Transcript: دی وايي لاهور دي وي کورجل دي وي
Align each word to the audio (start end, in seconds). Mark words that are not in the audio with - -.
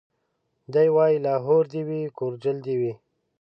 دی 0.73 0.87
وايي 0.95 1.17
لاهور 1.25 1.63
دي 1.73 1.81
وي 1.87 2.01
کورجل 2.17 2.57
دي 2.65 2.75
وي 2.81 2.93